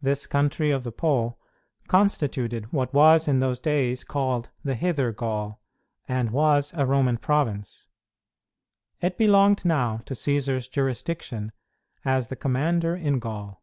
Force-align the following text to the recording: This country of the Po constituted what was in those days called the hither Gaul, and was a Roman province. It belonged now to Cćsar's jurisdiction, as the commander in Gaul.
This 0.00 0.28
country 0.28 0.70
of 0.70 0.84
the 0.84 0.92
Po 0.92 1.36
constituted 1.88 2.72
what 2.72 2.94
was 2.94 3.26
in 3.26 3.40
those 3.40 3.58
days 3.58 4.04
called 4.04 4.48
the 4.62 4.76
hither 4.76 5.10
Gaul, 5.10 5.60
and 6.06 6.30
was 6.30 6.72
a 6.74 6.86
Roman 6.86 7.16
province. 7.16 7.88
It 9.00 9.18
belonged 9.18 9.64
now 9.64 10.02
to 10.06 10.14
Cćsar's 10.14 10.68
jurisdiction, 10.68 11.50
as 12.04 12.28
the 12.28 12.36
commander 12.36 12.94
in 12.94 13.18
Gaul. 13.18 13.60